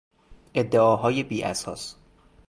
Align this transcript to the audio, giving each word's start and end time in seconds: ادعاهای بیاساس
ادعاهای 0.55 1.23
بیاساس 1.23 1.95